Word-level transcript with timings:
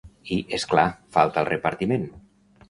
I, 0.35 0.37
és 0.57 0.65
clar, 0.71 0.85
falta 1.19 1.43
el 1.45 1.49
repartiment. 1.51 2.09